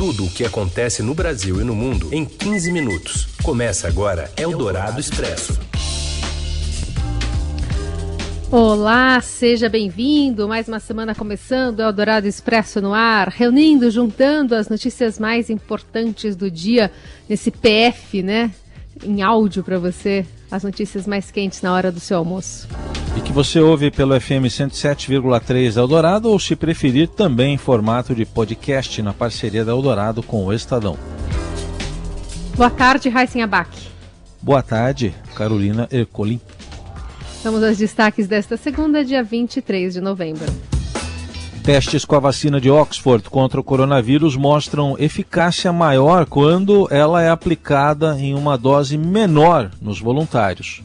[0.00, 3.28] Tudo o que acontece no Brasil e no mundo em 15 minutos.
[3.42, 5.60] Começa agora Eldorado Expresso.
[8.50, 10.48] Olá, seja bem-vindo.
[10.48, 16.50] Mais uma semana começando, Eldorado Expresso no ar, reunindo, juntando as notícias mais importantes do
[16.50, 16.90] dia
[17.28, 18.50] nesse PF, né?
[19.04, 22.66] Em áudio para você, as notícias mais quentes na hora do seu almoço
[23.16, 28.24] e que você ouve pelo FM 107,3 Eldorado ou, se preferir, também em formato de
[28.24, 30.96] podcast na parceria da Eldorado com o Estadão.
[32.56, 33.68] Boa tarde, Raíssen Abac.
[34.40, 36.40] Boa tarde, Carolina Ercolim.
[37.42, 40.46] Vamos aos destaques desta segunda, dia 23 de novembro.
[41.62, 47.28] Testes com a vacina de Oxford contra o coronavírus mostram eficácia maior quando ela é
[47.28, 50.82] aplicada em uma dose menor nos voluntários.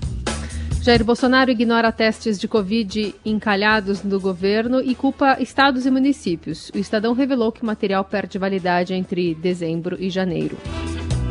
[0.85, 6.69] Jair Bolsonaro ignora testes de Covid encalhados do governo e culpa estados e municípios.
[6.75, 10.55] O Estadão revelou que o material perde validade entre dezembro e janeiro.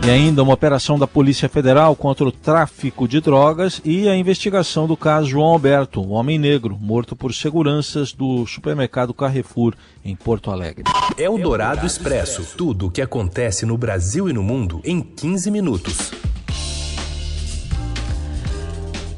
[0.04, 4.88] E ainda uma operação da Polícia Federal contra o tráfico de drogas e a investigação
[4.88, 9.72] do caso João Alberto, um homem negro, morto por seguranças do supermercado Carrefour,
[10.04, 10.82] em Porto Alegre.
[11.16, 12.56] É o Dourado Expresso.
[12.56, 16.10] Tudo o que acontece no Brasil e no mundo em 15 minutos.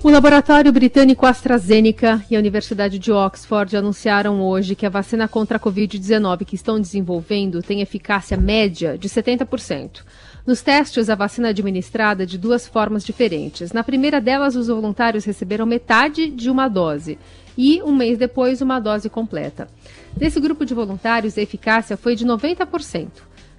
[0.06, 5.56] O laboratório britânico AstraZeneca e a Universidade de Oxford anunciaram hoje que a vacina contra
[5.56, 10.04] a Covid-19 que estão desenvolvendo tem eficácia média de 70%.
[10.46, 13.72] Nos testes, a vacina é administrada de duas formas diferentes.
[13.72, 17.18] Na primeira delas, os voluntários receberam metade de uma dose
[17.58, 19.66] e, um mês depois, uma dose completa.
[20.16, 23.08] Nesse grupo de voluntários, a eficácia foi de 90%.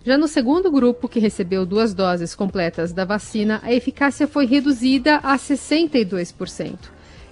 [0.08, 5.17] Já no segundo grupo, que recebeu duas doses completas da vacina, a eficácia foi reduzida
[5.17, 6.77] a 62%.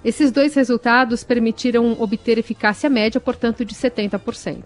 [0.04, 4.62] Esses dois resultados permitiram obter eficácia média, portanto, de 70%.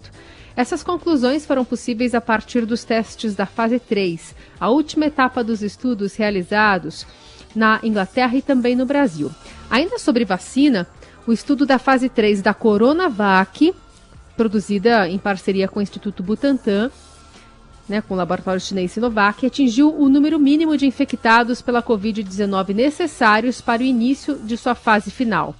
[0.57, 5.61] Essas conclusões foram possíveis a partir dos testes da fase 3, a última etapa dos
[5.61, 7.07] estudos realizados
[7.55, 9.31] na Inglaterra e também no Brasil.
[9.69, 10.85] Ainda sobre vacina,
[11.25, 13.73] o estudo da fase 3 da Coronavac,
[14.35, 16.91] produzida em parceria com o Instituto Butantan,
[17.87, 23.61] né, com o laboratório chinês Sinovac, atingiu o número mínimo de infectados pela Covid-19 necessários
[23.61, 25.55] para o início de sua fase final.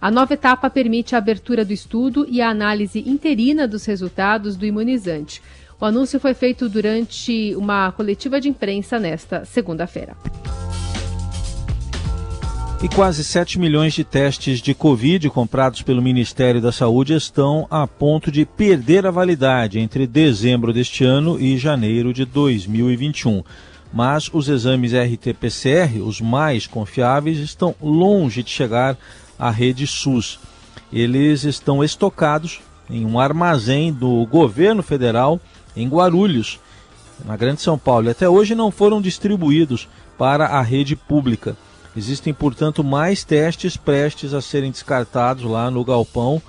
[0.00, 4.66] A nova etapa permite a abertura do estudo e a análise interina dos resultados do
[4.66, 5.42] imunizante.
[5.80, 10.16] O anúncio foi feito durante uma coletiva de imprensa nesta segunda-feira.
[12.84, 17.86] E quase 7 milhões de testes de Covid comprados pelo Ministério da Saúde estão a
[17.86, 23.42] ponto de perder a validade entre dezembro deste ano e janeiro de 2021.
[23.90, 28.98] Mas os exames RT-PCR, os mais confiáveis, estão longe de chegar
[29.38, 30.38] à rede SUS.
[30.92, 35.40] Eles estão estocados em um armazém do governo federal
[35.74, 36.60] em Guarulhos,
[37.24, 41.56] na Grande São Paulo, até hoje não foram distribuídos para a rede pública.
[41.96, 46.42] Existem, portanto, mais testes prestes a serem descartados lá no galpão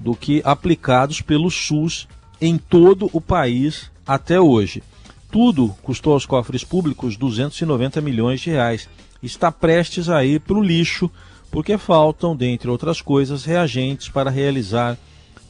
[0.00, 2.08] do que aplicados pelo SUS
[2.40, 4.82] em todo o país até hoje.
[5.30, 8.88] Tudo custou aos cofres públicos 290 milhões de reais.
[9.22, 11.10] Está prestes a ir para o lixo,
[11.50, 14.98] porque faltam, dentre outras coisas, reagentes para realizar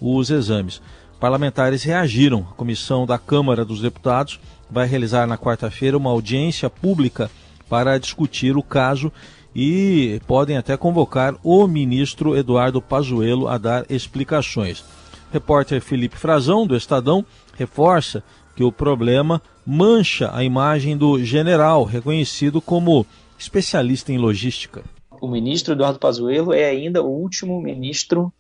[0.00, 0.82] os exames.
[1.18, 2.46] Parlamentares reagiram.
[2.50, 4.40] A comissão da Câmara dos Deputados
[4.70, 7.30] vai realizar na quarta-feira uma audiência pública
[7.72, 9.10] para discutir o caso
[9.56, 14.84] e podem até convocar o ministro Eduardo Pazuello a dar explicações.
[15.32, 17.24] Repórter Felipe Frazão, do Estadão,
[17.56, 18.22] reforça
[18.54, 23.06] que o problema mancha a imagem do general, reconhecido como
[23.38, 24.82] especialista em logística.
[25.18, 28.30] O ministro Eduardo Pazuello é ainda o último ministro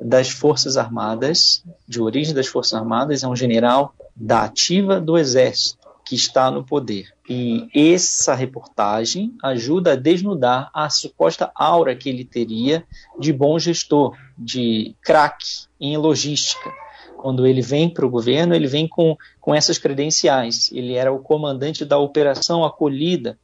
[0.00, 5.86] das Forças Armadas, de origem das Forças Armadas, é um general da ativa do Exército
[6.04, 7.15] que está no poder.
[7.28, 12.84] E essa reportagem ajuda a desnudar a suposta aura que ele teria
[13.18, 16.72] de bom gestor, de craque em logística.
[17.16, 20.70] Quando ele vem para o governo, ele vem com, com essas credenciais.
[20.72, 23.36] Ele era o comandante da Operação Acolhida,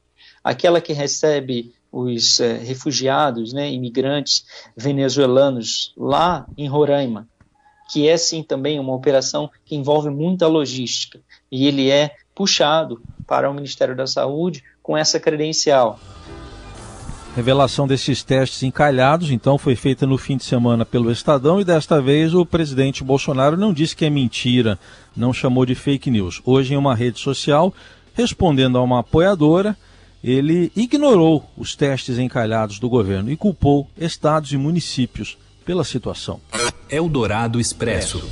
[0.44, 4.46] aquela que recebe os eh, refugiados, né, imigrantes
[4.76, 7.28] venezuelanos lá em Roraima,
[7.90, 11.20] que é sim também uma operação que envolve muita logística.
[11.50, 13.02] E ele é puxado
[13.32, 15.98] para o Ministério da Saúde com essa credencial.
[17.34, 21.98] Revelação desses testes encalhados, então, foi feita no fim de semana pelo Estadão e desta
[21.98, 24.78] vez o presidente Bolsonaro não disse que é mentira,
[25.16, 26.42] não chamou de fake news.
[26.44, 27.72] Hoje, em uma rede social,
[28.12, 29.74] respondendo a uma apoiadora,
[30.22, 36.38] ele ignorou os testes encalhados do governo e culpou estados e municípios pela situação.
[36.90, 38.22] Eldorado Expresso.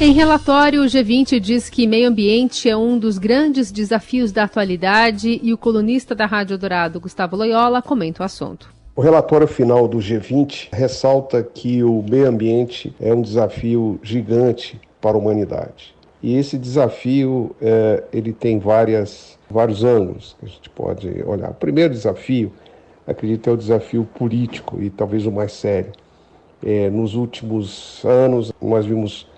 [0.00, 5.40] Em relatório, o G20 diz que meio ambiente é um dos grandes desafios da atualidade
[5.40, 8.74] e o colunista da Rádio Dourado, Gustavo Loyola, comenta o assunto.
[8.96, 15.16] O relatório final do G20 ressalta que o meio ambiente é um desafio gigante para
[15.16, 15.94] a humanidade.
[16.20, 21.50] E esse desafio é, ele tem várias, vários ângulos que a gente pode olhar.
[21.50, 22.52] O primeiro desafio,
[23.06, 25.92] acredito, é o desafio político e talvez o mais sério.
[26.64, 29.28] É, nos últimos anos, nós vimos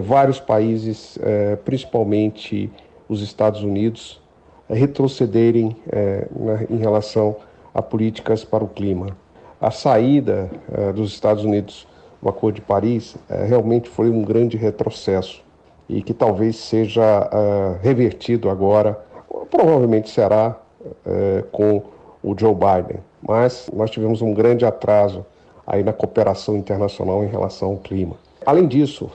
[0.00, 2.70] vários países, é, principalmente
[3.08, 4.20] os Estados Unidos,
[4.68, 6.28] é, retrocederem é,
[6.68, 7.36] em relação
[7.72, 9.16] a políticas para o clima.
[9.60, 10.48] A saída
[10.94, 11.86] dos Estados Unidos
[12.22, 15.42] do Acordo de Paris realmente foi um grande retrocesso
[15.88, 17.28] e que talvez seja
[17.82, 18.96] revertido agora,
[19.50, 20.56] provavelmente será
[21.50, 21.82] com
[22.22, 23.00] o Joe Biden.
[23.20, 25.26] Mas nós tivemos um grande atraso
[25.66, 28.14] aí na cooperação internacional em relação ao clima.
[28.48, 29.10] Além disso,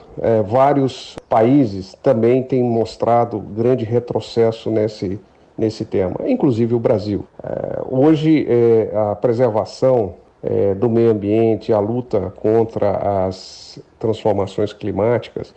[0.46, 5.18] vários países também têm mostrado grande retrocesso nesse
[5.56, 7.24] nesse tema, inclusive o Brasil.
[7.42, 15.54] É, hoje, é, a preservação é, do meio ambiente, a luta contra as transformações climáticas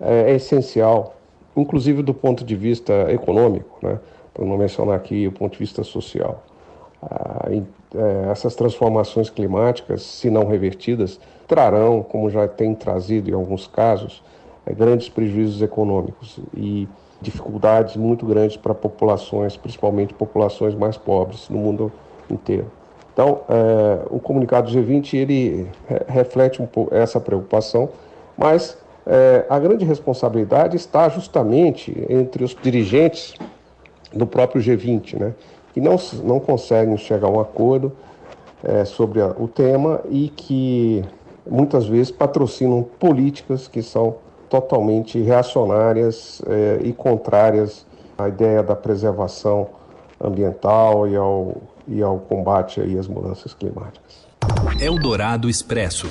[0.00, 1.14] é, é essencial,
[1.56, 4.00] inclusive do ponto de vista econômico, né?
[4.32, 6.42] para não mencionar aqui o ponto de vista social.
[7.02, 7.48] Ah,
[7.94, 14.22] é, essas transformações climáticas, se não revertidas, trarão, como já tem trazido em alguns casos,
[14.66, 16.88] é, grandes prejuízos econômicos e
[17.20, 21.92] dificuldades muito grandes para populações, principalmente populações mais pobres no mundo
[22.30, 22.70] inteiro.
[23.12, 25.70] Então, é, o comunicado G20 ele
[26.08, 27.88] reflete um pouco essa preocupação,
[28.36, 28.76] mas
[29.06, 33.34] é, a grande responsabilidade está justamente entre os dirigentes
[34.12, 35.34] do próprio G20, né,
[35.74, 37.92] que não, não conseguem chegar a um acordo
[38.62, 41.04] é, sobre a, o tema e que
[41.46, 44.16] muitas vezes patrocinam políticas que são
[44.48, 47.84] totalmente reacionárias eh, e contrárias
[48.16, 49.68] à ideia da preservação
[50.22, 51.56] ambiental e ao,
[51.88, 54.26] e ao combate aí às mudanças climáticas.
[54.80, 56.08] Eldorado Expresso.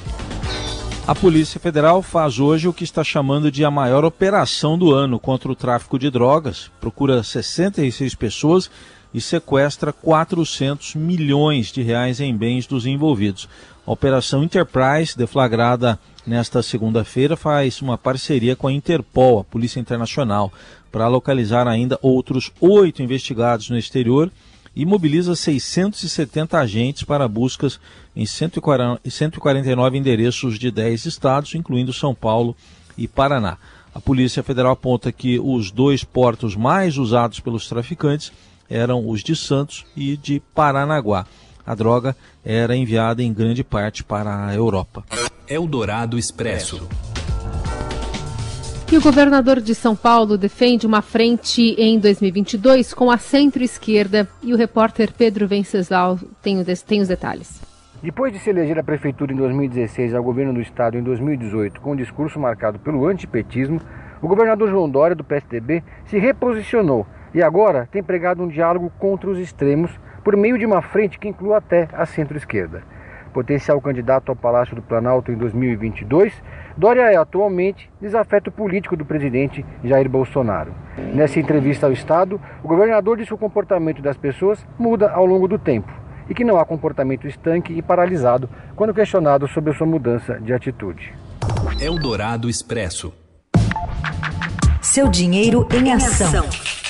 [1.07, 5.19] A Polícia Federal faz hoje o que está chamando de a maior operação do ano
[5.19, 6.71] contra o tráfico de drogas.
[6.80, 8.69] Procura 66 pessoas
[9.13, 13.48] e sequestra 400 milhões de reais em bens dos envolvidos.
[13.86, 20.51] A Operação Enterprise, deflagrada nesta segunda-feira, faz uma parceria com a Interpol, a Polícia Internacional,
[20.92, 24.31] para localizar ainda outros oito investigados no exterior
[24.75, 27.80] e mobiliza 670 agentes para buscas
[28.16, 32.56] em 149 endereços de 10 estados, incluindo São Paulo
[32.98, 33.57] e Paraná.
[33.94, 38.31] A Polícia Federal aponta que os dois portos mais usados pelos traficantes
[38.69, 41.25] eram os de Santos e de Paranaguá.
[41.65, 45.04] A droga era enviada em grande parte para a Europa.
[45.48, 46.88] Eldorado Expresso.
[48.92, 54.54] E o governador de São Paulo defende uma frente em 2022 com a centro-esquerda e
[54.54, 57.59] o repórter Pedro Venceslau tem, tem os detalhes.
[58.04, 61.94] Depois de se eleger a prefeitura em 2016 ao governo do estado em 2018 com
[61.94, 63.81] um discurso marcado pelo antipetismo,
[64.21, 69.30] o governador João Dória do PSDB se reposicionou e agora tem pregado um diálogo contra
[69.30, 69.91] os extremos
[70.24, 72.83] por meio de uma frente que inclua até a centro-esquerda.
[73.33, 76.33] Potencial candidato ao Palácio do Planalto em 2022,
[76.77, 80.74] Dória é atualmente desafeto político do presidente Jair Bolsonaro.
[81.13, 85.47] Nessa entrevista ao Estado, o governador disse que o comportamento das pessoas muda ao longo
[85.47, 85.92] do tempo
[86.30, 90.54] e que não há comportamento estanque e paralisado quando questionado sobre a sua mudança de
[90.54, 91.13] atitude.
[91.80, 93.13] Eldorado Expresso.
[94.81, 96.82] Seu dinheiro em ação.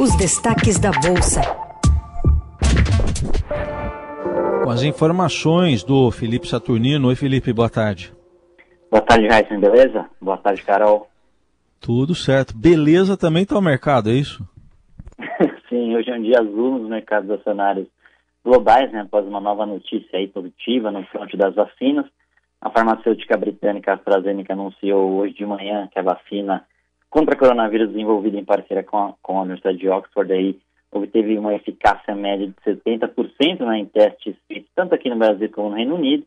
[0.00, 1.42] Os destaques da Bolsa.
[4.64, 7.08] Com as informações do Felipe Saturnino.
[7.08, 8.10] Oi, Felipe, boa tarde.
[8.90, 10.08] Boa tarde, Raíssa, beleza?
[10.18, 11.06] Boa tarde, Carol.
[11.78, 12.56] Tudo certo.
[12.56, 14.42] Beleza também está o mercado, é isso?
[15.68, 17.86] Sim, hoje é um dia azul nos mercados acionários
[18.42, 22.06] globais, né, após uma nova notícia aí positiva no front das vacinas.
[22.58, 26.64] A farmacêutica britânica AstraZeneca anunciou hoje de manhã que a vacina
[27.10, 30.56] contra coronavírus desenvolvida em parceria com a, com a Universidade de Oxford aí
[30.92, 35.70] obteve uma eficácia média de 70% né, em testes feitos tanto aqui no Brasil como
[35.70, 36.24] no Reino Unido.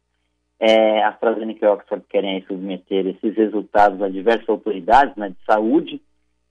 [0.60, 6.02] É, AstraZeneca e Oxford querem aí, submeter esses resultados a diversas autoridades né, de saúde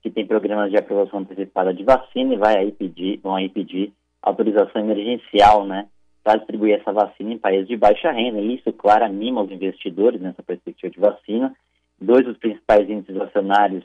[0.02, 3.92] que têm programas de aprovação antecipada de vacina e vai aí pedir, vão aí pedir
[4.20, 5.86] autorização emergencial né,
[6.22, 8.40] para distribuir essa vacina em países de baixa renda.
[8.40, 11.54] E isso, claro, anima os investidores nessa perspectiva de vacina.
[12.00, 13.84] Dois dos principais índices acionários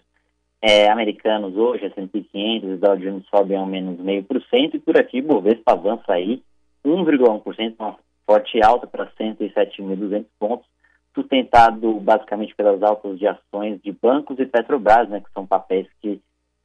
[0.62, 4.80] é, americanos hoje, S&P 500 e Dow Jones sobem ao menos meio por cento e
[4.80, 6.42] por aqui Bovespa avança aí
[6.86, 7.96] 1,1%, uma
[8.26, 10.68] forte alta para 107.200 pontos,
[11.14, 16.20] sustentado basicamente pelas altas de ações de bancos e Petrobras, né, que são papéis que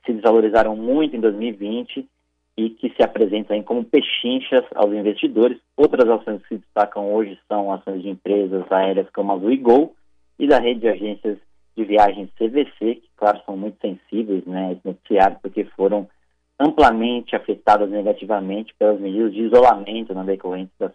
[0.05, 2.07] se desvalorizaram muito em 2020
[2.57, 5.59] e que se apresentam como pechinchas aos investidores.
[5.77, 9.95] Outras ações que se destacam hoje são ações de empresas aéreas como Azul e Gol
[10.39, 11.39] e da rede de agências
[11.77, 14.79] de viagens CVC, que, claro, são muito sensíveis né,
[15.41, 16.09] porque foram
[16.59, 20.93] amplamente afetadas negativamente pelas medidas de isolamento na decorrência, da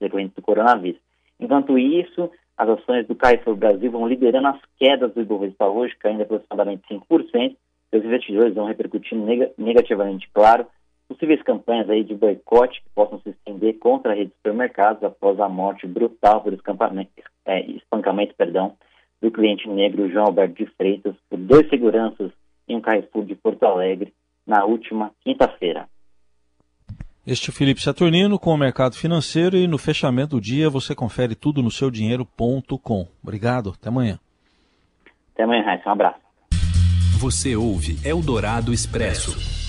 [0.00, 1.00] decorrente do coronavírus.
[1.38, 6.22] Enquanto isso, as ações do Carrefour Brasil vão liderando as quedas do Ibovespa hoje, caindo
[6.22, 7.56] aproximadamente 5%.
[7.92, 9.24] Os investidores vão repercutindo
[9.58, 10.66] negativamente, claro,
[11.08, 15.38] possíveis campanhas aí de boicote que possam se estender contra a rede de supermercados após
[15.38, 18.74] a morte brutal por é, espancamento perdão,
[19.22, 22.30] do cliente negro João Alberto de Freitas por dois seguranças
[22.68, 24.12] em um Carrefour de Porto Alegre
[24.46, 25.88] na última quinta-feira.
[27.26, 31.34] Este é Felipe Saturnino com o mercado financeiro e no fechamento do dia você confere
[31.34, 33.06] tudo no seudinheiro.com.
[33.22, 34.18] Obrigado, até amanhã.
[35.32, 35.88] Até amanhã, Raíssa.
[35.88, 36.18] Um abraço.
[37.18, 39.64] Você ouve Eldorado Expresso.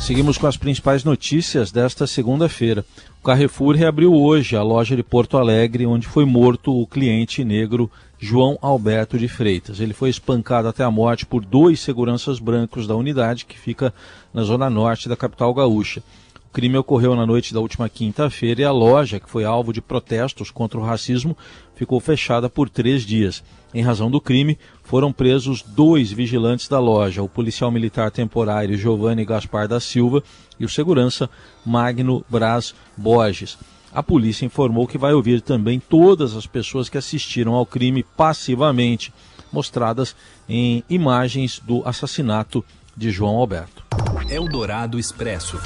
[0.00, 2.84] Seguimos com as principais notícias desta segunda-feira.
[3.20, 7.90] O Carrefour reabriu hoje a loja de Porto Alegre, onde foi morto o cliente negro
[8.18, 9.80] João Alberto de Freitas.
[9.80, 13.92] Ele foi espancado até a morte por dois seguranças brancos da unidade que fica
[14.32, 16.02] na zona norte da capital gaúcha.
[16.48, 19.82] O crime ocorreu na noite da última quinta-feira e a loja, que foi alvo de
[19.82, 21.36] protestos contra o racismo,
[21.74, 23.44] ficou fechada por três dias.
[23.74, 29.24] Em razão do crime, foram presos dois vigilantes da loja, o policial militar temporário Giovanni
[29.26, 30.22] Gaspar da Silva
[30.58, 31.28] e o segurança
[31.64, 33.58] Magno Braz Borges.
[33.96, 39.10] A polícia informou que vai ouvir também todas as pessoas que assistiram ao crime passivamente,
[39.50, 40.14] mostradas
[40.46, 42.62] em imagens do assassinato
[42.94, 43.82] de João Alberto.
[44.28, 45.58] Eldorado Expresso.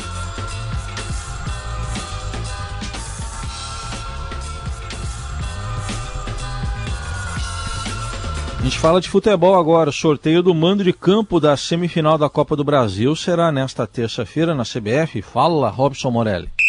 [8.61, 9.91] A gente fala de futebol agora.
[9.91, 14.55] O sorteio do mando de campo da semifinal da Copa do Brasil será nesta terça-feira
[14.55, 15.21] na CBF.
[15.21, 16.60] Fala, Robson Morelli.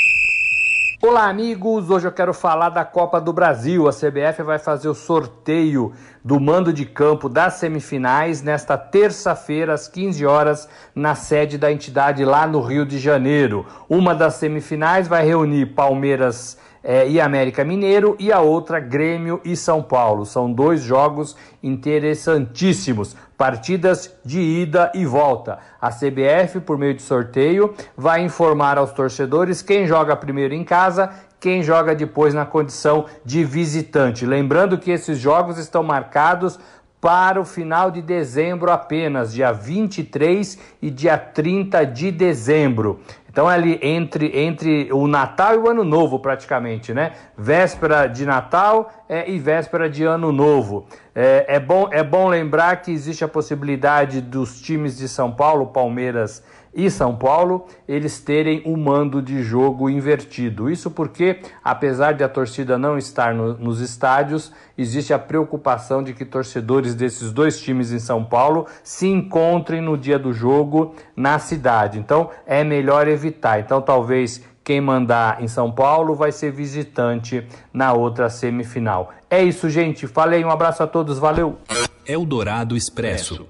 [1.04, 1.90] Olá, amigos!
[1.90, 3.88] Hoje eu quero falar da Copa do Brasil.
[3.88, 5.94] A CBF vai fazer o sorteio
[6.24, 12.24] do mando de campo das semifinais nesta terça-feira, às 15 horas, na sede da entidade
[12.24, 13.66] lá no Rio de Janeiro.
[13.90, 19.56] Uma das semifinais vai reunir Palmeiras é, e América Mineiro e a outra Grêmio e
[19.56, 20.26] São Paulo.
[20.26, 25.60] São dois jogos interessantíssimos, partidas de ida e volta.
[25.82, 31.10] A CBF, por meio de sorteio, vai informar aos torcedores quem joga primeiro em casa,
[31.40, 34.26] quem joga depois na condição de visitante.
[34.26, 36.60] Lembrando que esses jogos estão marcados
[37.02, 43.00] para o final de dezembro apenas, dia 23 e dia 30 de dezembro.
[43.32, 47.14] Então é ali entre, entre o Natal e o Ano Novo, praticamente, né?
[47.38, 50.86] Véspera de Natal é, e véspera de Ano Novo.
[51.16, 55.68] É, é, bom, é bom lembrar que existe a possibilidade dos times de São Paulo,
[55.68, 60.70] Palmeiras e São Paulo, eles terem o um mando de jogo invertido.
[60.70, 66.14] Isso porque, apesar de a torcida não estar no, nos estádios, existe a preocupação de
[66.14, 71.40] que torcedores desses dois times em São Paulo se encontrem no dia do jogo na
[71.40, 72.00] cidade.
[72.00, 73.60] Então, é melhor evitar.
[73.60, 79.12] Então, talvez quem mandar em São Paulo vai ser visitante na outra semifinal.
[79.30, 80.08] É isso, gente.
[80.08, 81.58] Falei, um abraço a todos, valeu.
[82.06, 83.48] Eldorado Expresso.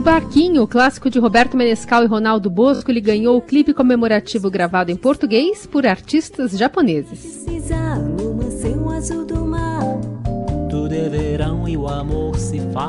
[0.00, 4.90] O Barquinho, clássico de Roberto Menescal e Ronaldo Bosco, ele ganhou o clipe comemorativo gravado
[4.90, 7.44] em português por artistas japoneses.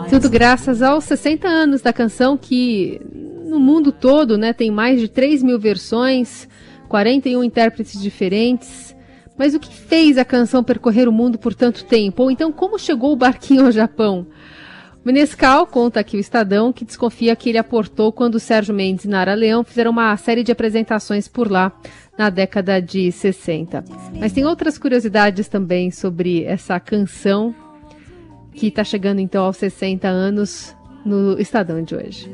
[0.10, 3.02] Tudo graças aos 60 anos da canção que
[3.46, 6.48] no mundo todo né, tem mais de 3 mil versões,
[6.88, 8.96] 41 intérpretes diferentes.
[9.38, 12.24] Mas o que fez a canção percorrer o mundo por tanto tempo?
[12.24, 14.28] Ou então como chegou o barquinho ao Japão?
[15.04, 19.34] Menescal conta aqui o Estadão que desconfia que ele aportou quando Sérgio Mendes e Nara
[19.34, 21.72] Leão fizeram uma série de apresentações por lá
[22.18, 23.84] na década de 60.
[24.20, 27.56] Mas tem outras curiosidades também sobre essa canção
[28.54, 32.32] que está chegando então aos 60 anos no Estadão de hoje.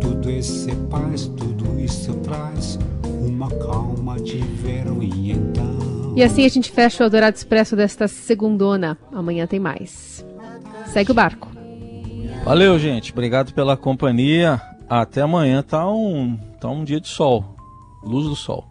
[0.00, 6.14] Tudo isso paz, tudo isso traz uma calma de verão e então.
[6.16, 8.98] E assim a gente fecha o Eldorado Expresso desta segundona.
[9.12, 10.24] Amanhã tem mais.
[10.92, 11.48] Segue o barco.
[12.44, 13.12] Valeu, gente.
[13.12, 14.60] Obrigado pela companhia.
[14.88, 15.62] Até amanhã.
[15.62, 17.56] Tá um, tá um dia de sol.
[18.02, 18.66] Luz do sol.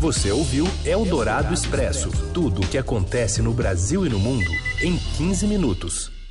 [0.00, 4.50] Você ouviu Eldorado Expresso tudo o que acontece no Brasil e no mundo
[4.82, 6.21] em 15 minutos.